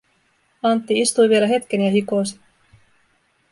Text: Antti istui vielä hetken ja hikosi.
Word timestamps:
Antti 0.63 0.97
istui 1.01 1.29
vielä 1.29 1.47
hetken 1.47 1.81
ja 1.81 1.91
hikosi. 1.91 2.39